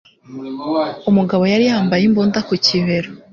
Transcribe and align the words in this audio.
Umugabo 1.09 1.43
yari 1.53 1.65
yambaye 1.71 2.03
imbunda 2.09 2.39
ku 2.47 2.53
kibero 2.65 3.09